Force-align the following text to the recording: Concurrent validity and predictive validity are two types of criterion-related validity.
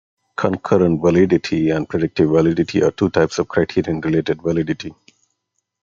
Concurrent 0.35 0.99
validity 0.99 1.69
and 1.69 1.87
predictive 1.87 2.27
validity 2.29 2.81
are 2.81 2.89
two 2.89 3.11
types 3.11 3.37
of 3.37 3.47
criterion-related 3.47 4.41
validity. 4.41 4.95